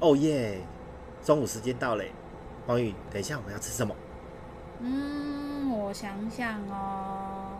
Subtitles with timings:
[0.00, 0.64] 哦耶！
[1.24, 2.12] 中午时间到嘞，
[2.64, 3.96] 黄宇，等一下我们要吃什么？
[4.80, 7.58] 嗯，我想想哦，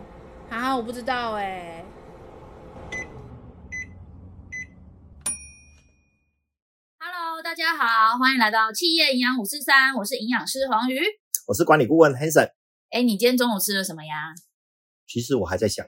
[0.49, 1.83] 啊，我不知道哎。
[6.97, 11.01] Hello，大家好，欢迎来到企业营养五四三，我是营养师黄宇，
[11.47, 12.51] 我是管理顾问 Hanson。
[12.91, 14.33] 哎，你今天中午吃了什么呀？
[15.05, 15.85] 其实我还在想。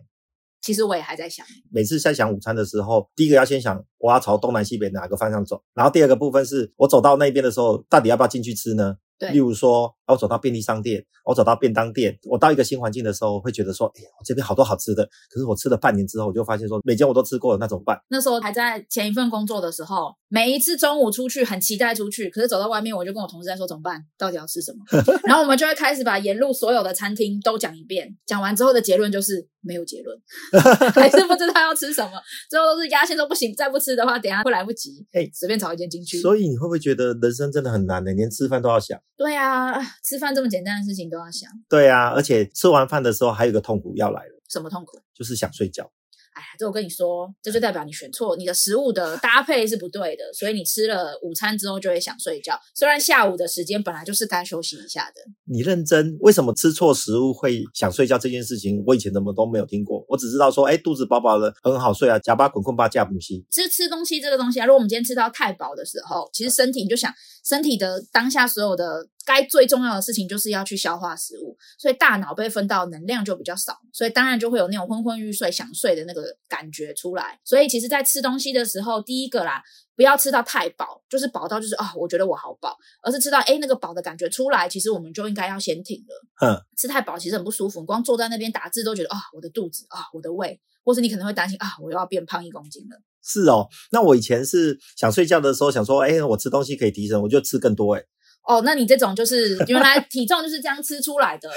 [0.62, 8.96] 其实我也还在想，每次在想午餐的时候，第一个要先想我要朝东南西北哪个方向走，然后第二个部分是我走到那边的时候，到底要不要进去吃呢？
[9.18, 15.04] 对，例如说，我走到便利商店，我走到便当店，我到一个新环境的时候，会觉得说，哎呀，我这边好多好吃的。
[15.30, 18.00] 可是我吃了半年之后，我就发现说，每间我都吃过了，那怎么办？
[18.10, 24.04] 那时候还在前一份工作的时候，每一次中午出去很期待出去，可是走到外面，我就跟我同事在说怎么办？
[24.18, 24.80] 到底要吃什么？
[25.26, 30.18] 然后我们就会开始把沿路所有的餐厅都讲一遍，讲完之后的结论就是没有结论，
[30.94, 32.12] 还是不知道要吃什么。
[32.50, 35.06] 最后都是压线都不行，再不吃的话，等下会来不及。
[35.12, 36.20] 哎，随便找一间进去。
[36.20, 38.12] 所以你会不会觉得人生真的很难呢？
[38.14, 39.00] 连吃饭都要想。
[39.18, 39.80] 对啊。
[40.04, 44.42] 吃饭这么简单的事情都要想，对啊，而且吃完饭的时候还有个痛苦要来了。
[44.50, 45.00] 什么痛苦？
[45.16, 45.92] 就是想睡觉。
[46.34, 52.58] 哎呀，这我跟你说，这就代表你选错，你的食物的搭配是不对的，所以你吃了午餐之后就会想睡觉。
[52.74, 55.22] 虽然下午的时间本来就是该休息一下的。
[55.44, 56.18] 你认真？
[56.22, 60.06] 为什么吃错食物会想睡觉这件事情，我以前怎么都没有听过。
[60.08, 63.46] 我只知道说，哎，肚子饱饱的很好睡啊，假巴滚困饱呷母鸡。
[63.52, 69.06] 其实吃东西这个东西啊，如果我们今天吃到太饱的时候，其实身体你就想，身体的当下所有的。
[69.26, 77.40] 该最重要的事情就是要去消化食物，所以大脑被分到能量就比较少，所以当然就会有那种昏昏欲睡、想睡的那个感觉出来。
[77.44, 79.62] 所以其实，在吃东西的时候，第一个啦，
[79.96, 86.48] 不要吃到太饱，就是饱到就是啊、哦，我觉得我好饱，而是吃到诶那个饱的感觉出来，其实我们就应该要先停了。
[86.48, 92.98] 嗯，吃太饱其实很不舒服，你光坐在那边打字都觉得啊、哦，我的肚子啊、哦，我的胃，或是你可能会担心啊，我又要变胖一公斤了。
[93.24, 98.04] 是哦，那我以前是想睡觉的时候想说，诶我吃东西可以提神，我就吃更多诶
[98.44, 101.50] 哦，那你这种就是原来体重就是这样吃出来的，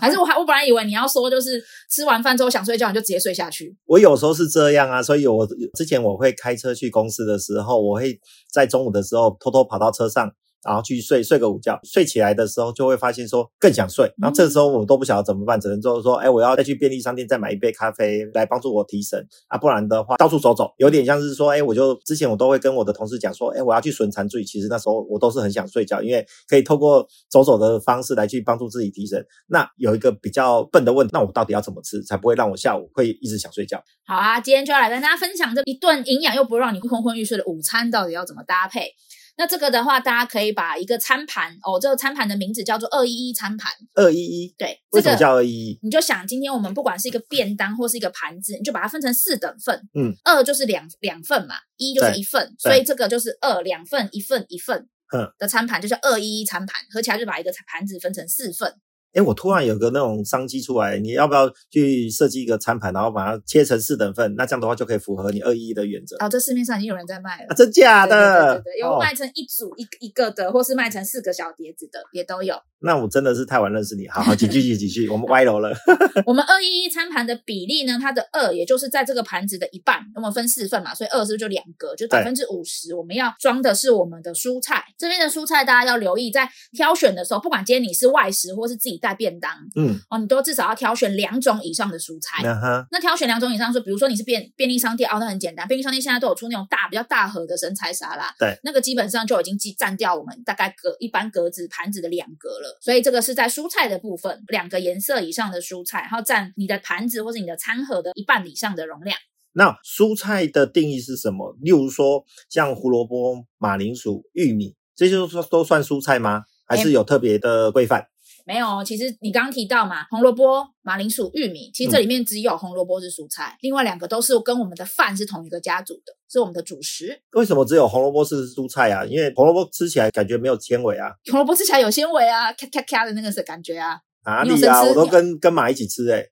[0.00, 3.76] 还是我还我本来以为你要说就是吃完饭之后想睡觉你就直接睡下去。
[3.86, 8.18] 我有时候是这样啊，所以我之前我会开车去公司的时候，我会
[8.52, 10.32] 在中午的时候偷偷跑到车上。
[10.64, 29.24] 然后去睡睡个午觉，睡起来的时候就会发现说更想睡，然后这时候我都不晓得怎么办，只能就是说，哎，我要再去便利商店再买一杯咖啡来帮助我提神啊，不然的话到处走走，有点像是说，哎，我就之前我都会跟我的同事讲说，哎，我要去损残醉，其实那时候我都是很想睡觉，因为可以透过走走的方式来去帮助自己提神。
[29.48, 33.82] 那有一个比较笨的问题，那我到底要怎么吃才不会让我下午会一直想睡觉？
[34.06, 38.92] 好啊，今天就要来跟大家分享这一顿营养又不让你昏昏欲睡的午餐到底要怎么搭配。
[39.38, 43.70] 那这个的话，大家可以把一个餐盘哦，这个餐盘的名字叫做二一一餐盘。
[43.94, 45.78] 二一一，对，为什么叫二一一？
[45.82, 49.78] 你就想，今天我们不管是一个便当或是一个盘子，你就把它分成四等份。
[49.94, 54.88] 嗯，二就是两两份嘛，一就是一份，所以这个就是二两份一份一份。
[55.14, 58.74] 嗯，的餐盘就叫二一一餐盘，合起来就把一个盘子分成四份。
[59.16, 64.34] 哎，我突然有个那种商机出来，你要不要去设计一个餐盘，然后把它切成四等份？
[64.36, 66.16] 那这样的话就可以符合你二一一的原则。
[66.18, 68.56] 哦，这市面上已经有人在卖了，啊、真假的？
[68.56, 72.54] 对对对对，有卖成一组一一个的，或是卖成四个小碟子的，也都有。
[72.80, 75.72] 那我真的是太晚认识你，好好几句几句几句，我们歪楼了。
[76.26, 82.94] 我们二一一餐盘的比例呢，它的二也就是在这个盘子的一半，我们分四份嘛，所以二是不是就两格，就百分之五十。
[82.94, 92.42] 我们要装的是我们的蔬菜，这边的蔬菜大家要留意，在挑选的时候，不管今天你是外食或是自己带便当，嗯，哦，你都至少要挑选两种以上的蔬菜。
[92.90, 103.46] 那挑选两种以上说，比如说你是便便利商店，哦，那很简单，便利商店现在都有出那种大比较大盒的生菜沙拉，对，那个基本上就已经占占掉我们大概格一般格子盘子的两格了，所以这个是在。
[103.56, 109.16] 蔬菜的部分，两个颜色以上的蔬菜，然后占你的盘子或者你的餐盒的一半以上的容量。
[109.52, 111.56] 那蔬菜的定义是什么？
[111.62, 116.42] 例如说，像胡萝卜、马铃薯、玉米，这些都说都算蔬菜吗？
[116.66, 118.08] 还是有特别的规范？
[118.46, 127.20] 没有，其实你刚刚提到嘛，红萝卜、马铃薯、玉米，其实这里面只有红萝卜是蔬菜，嗯、另外两个都是跟我们的饭是同一个家族的，是我们的主食。
[127.32, 129.04] 为什么只有红萝卜是蔬菜啊？
[129.04, 131.10] 因为红萝卜吃起来感觉没有纤维啊。
[131.30, 133.98] 红萝卜吃起来有纤维啊，咔咔咔的那个是感觉啊。
[134.24, 134.82] 哪里啊？
[134.82, 136.28] 我都跟跟马一起吃哎、欸、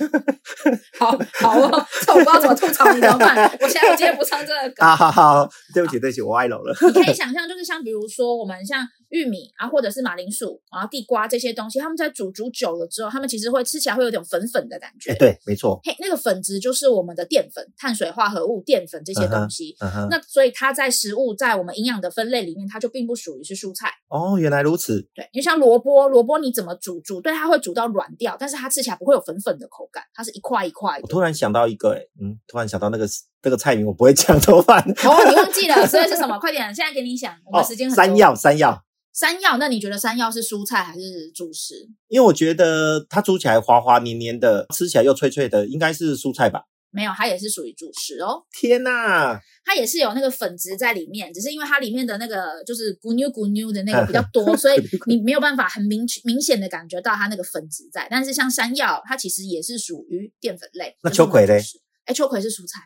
[0.98, 3.36] 好好哦，这我不知道怎么吐槽你怎么办？
[3.60, 4.86] 我现在接不上这个梗。
[4.86, 6.74] 好好好，对不起对不起，我歪楼了。
[6.80, 15.12] 你可以想象，就是像比如说我们像玉米啊，或者是马铃薯，然后地瓜这些东西，他们在煮煮久了之后，他们其实会吃起来会有点粉粉的感觉。
[15.12, 15.80] 欸、对，没错。
[15.84, 19.74] 嘿，那个粉质就是我们的淀粉、碳水化合物、淀粉这些东西。
[19.80, 20.08] Uh uh huh.
[20.10, 23.90] 那所以它在食物在我们营养的分类里面，它就并不属于是蔬菜。
[24.08, 25.08] 哦，原来如此。
[25.14, 28.06] 对，你像萝卜，萝卜你怎么煮煮，对，它会煮到软。
[28.18, 31.02] 掉，但是它吃起来不会有粉粉的口感，它是一块一块的。
[31.02, 33.06] 我突然想到一个，诶嗯，突然想到那个
[33.42, 34.78] 那那个菜名我不会讲，怎么办？
[35.04, 36.38] 哦，你忘记了，所以是什么？
[36.38, 38.04] 快点，现在给你想，我们时间很多。
[38.04, 39.56] 山药，山药，山药。
[39.58, 41.88] 那你觉得山药是蔬菜还是主食？
[42.08, 46.62] 因为我觉得它煮起来滑滑黏黏的，吃起来又脆脆的，应该是蔬菜吧？
[46.90, 48.42] 没有，它也是属于主食哦。
[48.50, 49.38] 天哪！
[49.62, 58.08] 它也是有那个粉质在里面，只是因为它里面的那个就是咕妞咕妞的那个比较多， 所以你没有办法很明明显的感觉到它那个粉质在。
[58.10, 60.96] 但是像山药，它其实也是属于淀粉类。
[61.02, 61.60] 那秋葵嘞？
[62.06, 62.80] 哎，秋葵是蔬菜。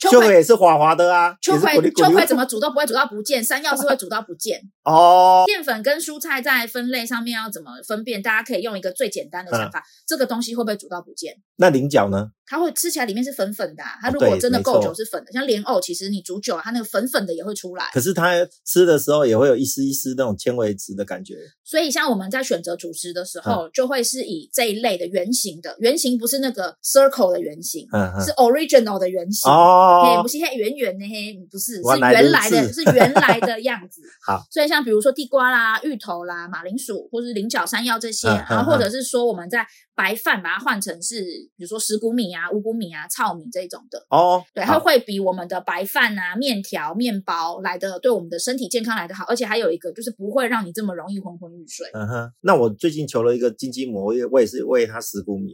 [0.00, 5.44] 秋葵也是滑滑的啊，秋葵秋葵怎么煮都不会煮到不见，山药是会煮到不见哦。
[5.46, 8.22] 淀粉跟蔬菜在分类上面要怎么分辨？
[8.22, 11.34] 大家可以用一个最简单的想法，嗯、这个东西会不会煮到不见？
[11.56, 12.30] 那菱角呢？
[12.50, 15.30] 它会吃起来里面是粉粉的、啊，它如果真的够久是粉的。
[15.30, 17.88] 像莲藕，其实你煮久了，它那个粉粉的也会出来。
[17.94, 18.32] 可是它
[18.66, 21.36] 吃的时候也会有一丝一丝那种纤维质的感觉。
[21.62, 30.70] 所以像我们在选择主食的时候，嗯、就会是以这一类的圆形的，圆形不是那个 circle 的圆形，嗯嗯、是 original 的圆形哦，不是嘿圆。
[30.80, 34.00] 圆的嘿，不是，是原来的，是原来的样子。
[34.24, 39.66] 好，所以像比如说地瓜啦、芋头啦、马铃薯，或是菱角、山药这些，然后、嗯、或者是说我们在
[40.00, 41.22] 白饭把它换成是，
[41.56, 51.86] 比如说石谷米啊、五谷米啊、糙米这种的哦，对，它会比我们的白饭啊、面条、面包来的对我们的身体健康来的好，而且还有一个就是不会让你这么容易昏昏欲睡。
[51.92, 55.52] 嗯哼，那我最近求了一个金鸡母，我也我也是喂它石谷米。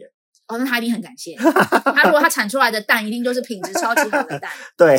[0.48, 1.34] 哦，那他一定很感谢。
[1.34, 4.48] 他如果他产出来的蛋一定就是品质超级好的蛋。
[4.78, 4.96] 对。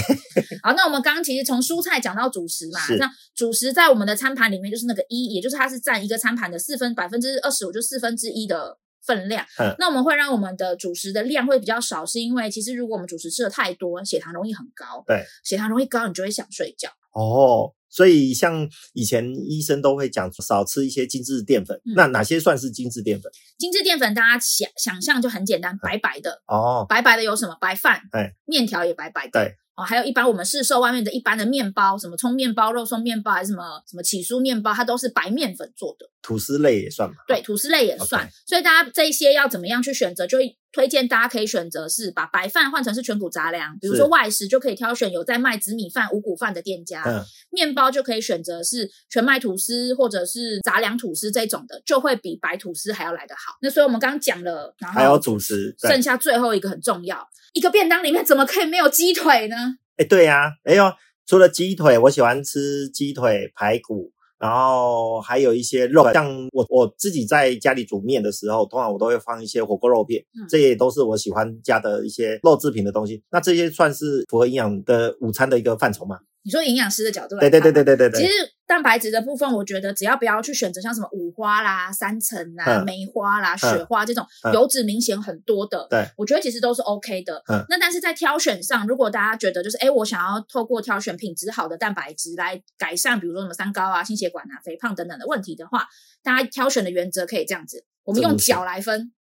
[0.62, 8.78] 好，那我们刚刚其实从蔬菜讲到主食嘛，那主食在我们的餐盘里面就是那个一，也就是它是占一个餐盘的四分百分之二十五，就四分之一的
[9.08, 9.44] 分量。
[9.58, 9.74] 嗯。
[9.80, 15.04] 那我们会让我们的主食的量会比较少，是因为其实如果我们主食吃的太多，血糖容易很高。
[15.08, 15.24] 对。
[15.44, 16.90] 血糖容易高，你就会想睡觉。
[17.14, 17.74] 哦。
[17.90, 21.76] 所以，像以前医生都会讲少吃一些精致淀粉。
[21.86, 23.32] 嗯、那哪些算是精致淀粉？
[23.58, 27.58] 精致淀粉大家想想象就很简单，白白的哦，白白的有什么？
[27.62, 29.56] 白饭，哎，面条也白白的，对。
[29.78, 36.10] 哦，还有一般我们市售外面的一般的面包，什么葱面包、肉松面包，还是什么什么起酥面包，它都是白面粉做的。
[36.24, 37.16] 吐司类也算吗？
[37.28, 38.28] 对，吐司类也算。
[38.28, 38.50] Okay.
[38.50, 40.26] 所以大家这一些要怎么样去选择？
[40.26, 40.40] 就
[40.72, 47.04] 推荐大家可以选择是把白饭换成是全谷杂粮，比如说外食就可以挑选有在卖紫米饭、五谷饭的店家。
[47.06, 47.24] 嗯。
[47.50, 53.56] 面包就可以选择是全麦吐司或者是杂粮吐司这种的，就会比白吐司还要来得好。
[53.62, 57.28] 那所以我们刚刚讲了，然后还有主食，剩下最后一个很重要。
[57.54, 59.56] 一个便当里面怎么可以没有鸡腿呢？
[59.96, 60.92] 哎，对呀、啊，哎呦，
[61.26, 73.24] 除了鸡腿，我喜欢吃鸡腿、排骨，然后还有一些肉，像我我自己在家里煮面的时候，通常我都会放一些火锅肉片，嗯、这些也都是我喜欢加的一些肉制品的东西。
[73.32, 76.20] 那这些算是符合营养的午餐的一个范畴吗？
[76.48, 78.22] 你说营养师的角度来，对对对对对对对。
[78.22, 78.32] 其实
[78.66, 87.44] 蛋白质的部分，我觉得只要不要去选择像什么五花啦、三层啦、梅花啦、雪花这种油脂明显很多的，对，我觉得其实都是 OK 的。
[87.68, 95.86] 那但是在挑选上，如果大家觉得就是哎我想要透过挑选品质好的蛋白质来改善，比如说什么三高啊、心血管啊、肥胖等等的问题的话，
[96.24, 99.12] 大家挑选的原则可以这样子，我们用脚来分。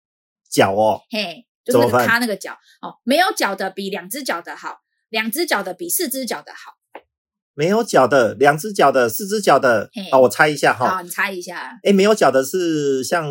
[0.49, 4.77] 脚哦，嘿，就是那个它那个脚哦，没有脚的比两只脚的好，
[5.09, 6.77] 两只脚的比四只脚的好。
[7.57, 10.87] 没有脚的，两只脚的，四只脚的，啊嘿，我猜一下哈。
[10.87, 11.71] 好，你猜一下。
[11.83, 13.27] 哎，没有脚的是像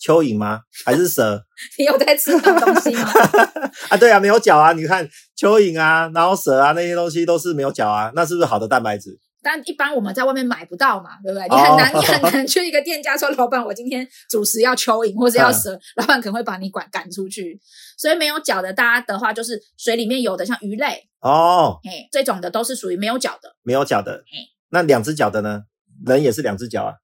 [0.00, 0.60] 蚯蚓吗？
[0.86, 1.44] 还是蛇？
[1.78, 3.12] 你有在吃这种东西吗？
[3.90, 4.72] 啊，对啊，没有脚啊。
[4.72, 5.06] 你看
[5.38, 8.10] 蚯蚓啊，然后蛇啊，那些东西都是没有脚啊。
[8.14, 9.18] 那是不是好的蛋白质？
[9.46, 11.46] 但一般我们在外面买不到嘛，对不对？
[11.46, 17.60] 你很难，哦、 你很难去一个店家说，老板，我今天主食要蚯蚓或者要蛇，嗯、老板可能会把你赶赶出去。
[17.96, 21.08] 所以没有脚的，大家的话就是水里面有的，像鱼类。
[21.20, 24.24] 哦，嘿，这种的都是属于没有脚的，没有脚的。
[24.26, 24.38] 嘿，
[24.70, 25.62] 那两只脚的呢？
[26.04, 26.94] 人也是两只脚啊。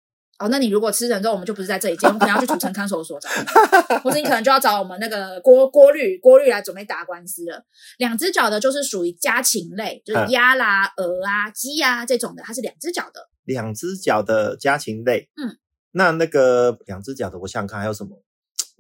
[0.43, 7.65] 哦，那你如果吃人之后，我们就不是在这里见，我们可能要去土城看守所找你，或者你可能就要找我们那个郭郭律郭律来准备打官司了。
[7.99, 13.29] 两只脚的，就是属于家禽类，就是鸭啦、鹅啊、鸡啊这种的，它是两只脚的。
[13.45, 15.57] 两只脚的家禽类，嗯，
[15.93, 18.23] 那那个两只脚的，我想想看还有什么？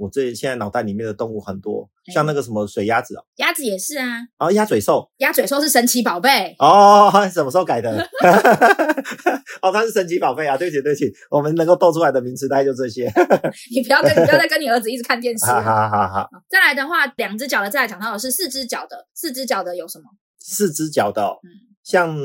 [0.02, 7.88] 我这现在脑袋里面的动物很多，像那个什么水鸭子哦，鸭子也是啊，哦，鸭嘴兽，鸭嘴兽是神奇宝贝哦，什么时候改的？
[9.62, 13.08] 哦，它是神奇宝贝啊，对不起对不起，我们能够斗出来的名词大概就这些。
[13.72, 15.46] 你不要跟你不要再跟你儿子一直看电视。
[15.46, 16.28] 好好好好。
[16.50, 20.04] 再来的话，两只脚的再来讲到的是四只脚的，四只脚的有什么？
[20.40, 21.48] 四只脚的，嗯，
[21.84, 22.16] 像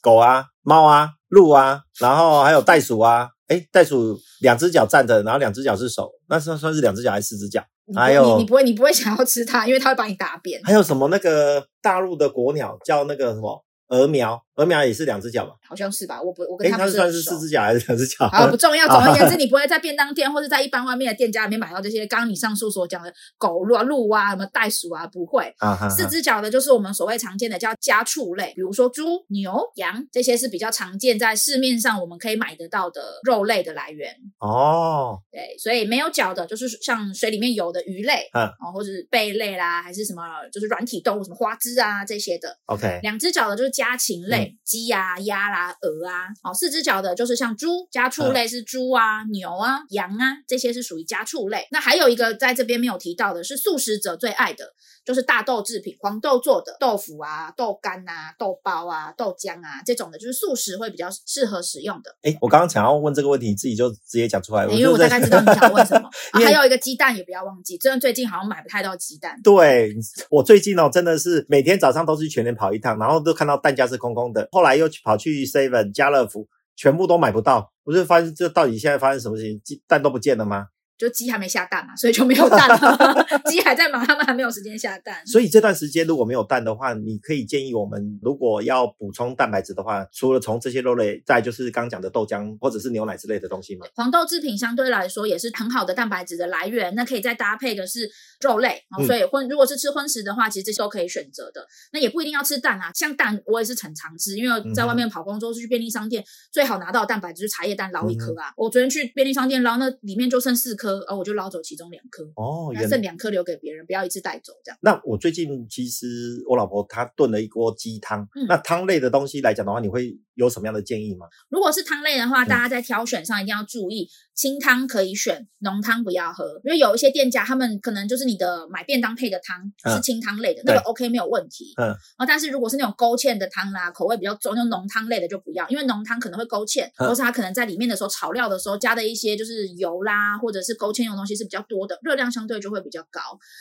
[0.00, 3.30] 狗啊、猫啊、鹿啊，然后还有袋鼠啊。
[3.48, 7.62] 哎，袋鼠两只脚站着，然后两只脚是手，那算算是两只脚还是四只脚？
[7.94, 10.60] 还有你你不会你不会想要吃它，因为它会把你打扁。
[10.64, 15.52] 还有什么那个大陆的国鸟叫那个什么鹅苗，鹅苗也是两只脚吧？
[15.74, 16.92] 好像是吧，我不，我跟他不是。
[16.92, 18.28] 它算是四只脚还是两只脚？
[18.28, 18.86] 好，不重要。
[18.86, 22.06] 总而言之，你不会在便当店或者在一般外面的店家里面买到这些。
[22.06, 25.52] 刚刚你上述所讲的狗啊、鹿啊、什么袋鼠啊，不会。
[25.58, 25.88] 啊哈。
[25.88, 34.14] 四只脚的，就是我们所谓常见的叫家畜类，比如说猪、牛、羊，这些是比较常见在市面上我们可以买得到的肉类的来源。
[34.38, 35.18] 哦。
[35.32, 42.56] 对，所以没有脚的，就是像水里面有的鱼类，嗯，或者是贝类啦，还是什么，就是软体动物，什么花枝啊这些的。
[42.66, 43.00] OK。
[43.02, 46.28] 两只脚的，就是家禽类，鸡啊、鸭啦、鹅啊。
[46.42, 51.66] 哦，四只脚的，就是像猪，家畜类是猪啊、牛啊、羊啊，这些是属于家畜类。
[51.70, 54.72] 那还有一个在这边没有提到的是素食者最爱的，
[55.04, 62.14] 就是大豆制品，黄豆做的豆腐啊、豆干啊、豆包啊、豆浆啊这种的，就是素食会比较适合使用的。
[62.22, 66.08] 哎，我刚刚想要问这个问题，你自己就直接讲出来了，因为我大概知道你想问什么。
[66.32, 69.38] 啊、 还有一个鸡蛋也不要忘记，真的最近好像买不太到鸡蛋。
[69.42, 69.94] 对，
[70.30, 79.60] 我最近哦，真的是每天早上都是全年跑一趟，然后都看到蛋架是空空的，后来又去跑去 Seven 家乐福，全部都买不到，不是发现这到底现在发生什么事情？
[79.64, 80.68] 鸡蛋都不见了吗？
[80.96, 83.26] 就鸡还没下蛋嘛，所以就没有蛋了。
[83.50, 85.26] 鸡还在忙，他们还没有时间下蛋。
[85.26, 93.86] 所以这段时间如果没有蛋的话，你可以建议我们，如果要补充蛋白质的话，除了从这些肉类，再就是刚讲的豆浆或者是牛奶之类的东西嘛。
[93.94, 98.08] 黄豆制品相对来说也是很好的蛋白质的来源，那可以再搭配的是
[98.40, 98.82] 肉类。
[98.96, 101.66] 哦、所以荤如果是吃荤食的话，其实这些都可以选择的。
[101.92, 108.50] 那也不一定要吃蛋啊，像蛋我也是很常吃，因为在外面跑工作是去便利商店，嗯、最好拿到的蛋白质就是茶叶蛋捞一颗啊。
[108.50, 111.60] 嗯、我昨天去便利商店捞，那里面就剩四颗，而我就捞走。
[111.64, 114.78] 其中两颗哦，那剩两颗留给别人，不要一次带走这样。
[114.82, 121.26] 那我最近其实我老婆她炖了一锅鸡汤，嗯、那汤类的东西来讲的话，你会有什么样的建议吗？
[121.48, 126.60] 如果是汤类的话，大家在挑选上一定要注意，嗯、清汤可以选，浓汤不要喝。
[126.64, 129.62] 因为有一些店家他们可能就是你的买便当配的汤
[129.94, 131.72] 是清汤类的，嗯、那个 OK 没有问题。
[131.80, 131.88] 嗯，
[132.18, 143.20] 哦，但是如果是那种勾芡的汤啦，口味比较重，那种浓汤类的就不要，因为浓汤可能会勾芡，嗯、或是它可能在里面的时候炒料的时候加的一些就是油啦，或者是勾芡用的东西是比较多的，热量相对就会比较高。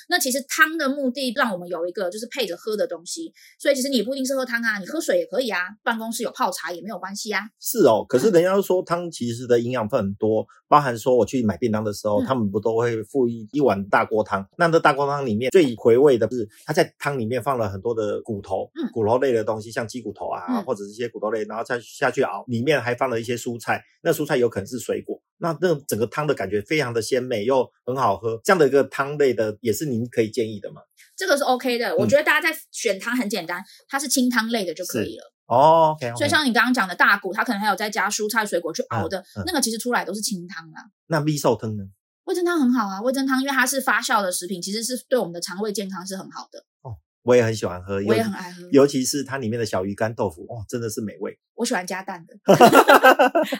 [0.10, 7.42] 那其实汤的目的让我们有一个就是配着喝的东西，所以其实你不一定是喝汤啊，你喝水也可以啊，办公室有泡茶也没有关系啊。
[7.60, 14.46] 是哦，可是人家说汤其实的营养分很多，包含说我去买便当的时候，嗯、他们不都会附一一碗大锅汤？
[14.58, 25.22] 那这大锅汤里面最回味的是，它在汤里面放了很多的骨头，嗯、骨头类的东西，像鸡骨头啊，嗯、或者是一些骨头类，然后再下去熬，里面还放了一些蔬菜，那蔬菜有可能是水果。
[25.44, 30.82] 那那整个汤的感觉非常的鲜美又很好喝，这样的一个汤类的也是您可以建议的吗？
[31.18, 35.34] 这个是 OK 的，我觉得大家在选汤很简单，嗯、它是清汤类的就可以了。
[35.48, 36.18] 哦，OK, okay。
[36.18, 40.82] 所以像你刚刚讲的大骨，它可能还有再加蔬菜水果去熬的，嗯嗯、那个其实出来都是清汤啦。
[41.08, 41.84] 那味噌汤呢？
[42.24, 46.60] 味噌汤很好啊，味噌汤因为它是发酵的食品，其实是对我们的肠胃健康是很好的。
[46.84, 51.38] 哦，我也很喜欢喝，我也很爱喝，尤其是它里面的小鱼干豆腐，哦，真的是美味。
[51.56, 52.34] 我喜欢加蛋的，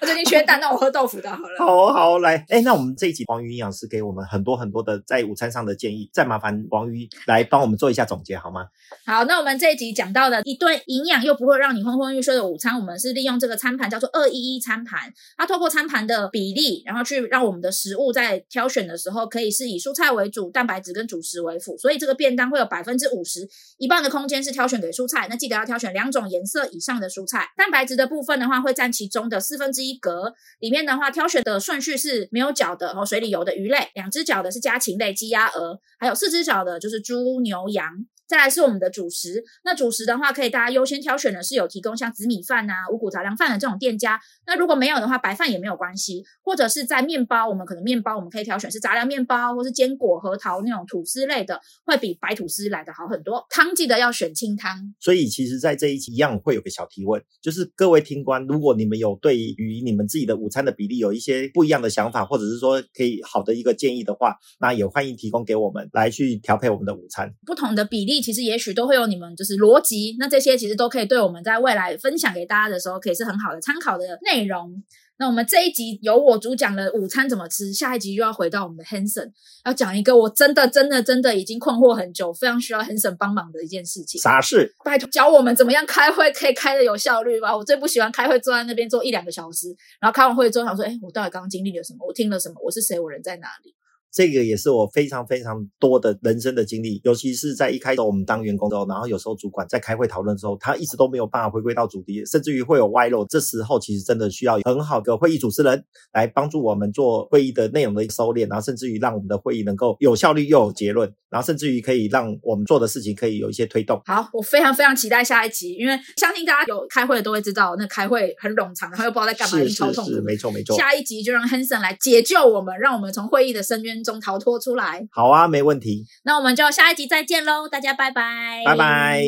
[0.02, 1.60] 我最近缺蛋，那我喝豆腐的好了。
[1.60, 8.66] 好好来，哎，那我们这一集黄鱼营养师给我们很多很多的在午餐上的建议，再麻烦黄鱼来帮我们做一下总结好吗？
[9.06, 23.48] 好，那我们这一集讲到的一顿营养又不会让你昏昏欲睡的午餐，我们是利用这个餐盘叫做二一一餐盘，它透过餐盘的比例，然后去让我们的食物在挑选的时候可以是以蔬菜为主，蛋白质跟主食为辅，所以这个便当会有百分之五十
[23.78, 37.86] 一半的空间是挑选给蔬菜，那记得要挑选两种颜色以上的蔬菜，蛋白质的部分的话会占其中的四分之一格，里面的话挑选的顺序是没有脚的和水里游的鱼类，两只脚的是家禽类鸡鸭鹅，还有四只脚的就是猪牛羊。
[38.28, 44.20] 再来是我们的主食，那主食的话，可以大家优先挑选的是有提供像紫米饭啊、五谷杂粮饭的这种店家。
[44.48, 53.46] 那如果没有的话，白饭也没有关系，或者是在面包，我们可能面包我们可以挑选是杂粮面包，或是坚果、核桃那种吐司类的，会比白吐司来的好很多。
[53.50, 54.94] 汤记得要选清汤。
[55.00, 67.34] 所以其实，在这一期一样会有个小提问，就是各位听官，如果你们有对于你们自己的午餐的比例有一些不一样的想法，或者是说可以好的一个建议的话，那也欢迎提供给我们来去调配我们的午餐。
[67.46, 74.84] 不同的比例其实也许都会有你们就是逻辑，那这些其实都可以对我们在未来分享给大家的时候，可以是很好的参考的内容。
[75.20, 79.32] 那我们这一集由我主讲了午餐怎么吃，下一集又要回到我们的 Hanson，
[79.64, 84.20] 要讲一个我真的真的真的已经困惑很久，非常需要 Hanson 帮忙的一件事情。
[84.20, 84.74] 啥事？
[84.84, 87.56] 拜托教我们怎么样开会可以开的有效率吧。
[87.56, 89.68] 我最不喜欢开会坐在那边坐一两个小时，
[90.02, 92.00] 然后开完会之后想说，哎，我到底刚刚经历了什么？
[92.08, 92.56] 我听了什么？
[92.64, 93.00] 我是谁？
[93.00, 93.76] 我人在哪里？
[94.14, 103.26] 这个也是我非常非常多的人生的经历，尤其是在一开始我们当员工之后，然后有时候主管在开会讨论的时候，他一直都没有办法回归到主题，甚至于会有歪漏。
[103.26, 114.00] 这时候其实真的需要很好的会议主持人来帮助我们做会议的内容的收敛，然后甚至于让我们的会议能够有效率又有结论，然后甚至于可以让我们做的事情可以有一些推动。
[114.06, 120.22] 好，我非常非常期待下一集，因为相信大家有开会的都会知道，那开会很冗长，然后又不知道在干嘛，超痛苦。
[120.24, 120.78] 没错没错。
[120.78, 125.08] 下一集就让 Hanson 来解救我们，让我们从会议的深渊中逃脱出来。
[125.12, 126.06] 好啊，没问题。
[126.24, 129.24] 那我们就下一集再见喽，大家拜拜，拜拜。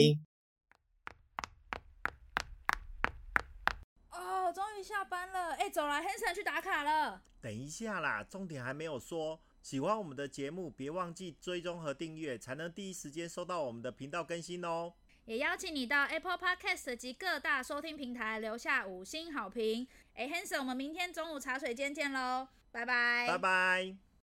[4.12, 7.22] 哦，终于下班了，哎，走了，Hanson 去打卡了。
[7.42, 9.40] 等一下啦，重点还没有说。
[9.62, 14.94] 喜欢我们的节目，别忘记追踪和订阅，才能第一时间收到我们的频道更新哦。
[15.26, 19.88] 也邀请你到 Apple Podcast 及各大收听平台留下五星好评。
[20.14, 24.05] 哎，Hanson，我们明天中午茶水间见喽，拜拜，拜拜。